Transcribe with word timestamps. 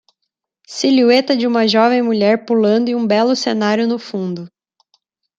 silhueta 0.67 1.35
de 1.37 1.45
uma 1.45 1.67
jovem 1.67 2.01
mulher 2.01 2.43
pulando 2.43 2.89
e 2.89 2.95
um 2.95 3.05
belo 3.05 3.35
cenário 3.35 3.87
no 3.87 3.99
fundo. 3.99 4.47